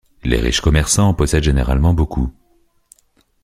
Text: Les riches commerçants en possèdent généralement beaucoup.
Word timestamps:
Les 0.23 0.39
riches 0.41 0.61
commerçants 0.61 1.09
en 1.09 1.13
possèdent 1.13 1.43
généralement 1.43 1.93
beaucoup. 1.93 2.33